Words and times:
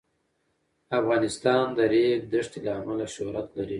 افغانستان 0.99 1.65
د 1.73 1.73
د 1.77 1.79
ریګ 1.91 2.21
دښتې 2.31 2.59
له 2.65 2.71
امله 2.79 3.05
شهرت 3.15 3.47
لري. 3.57 3.69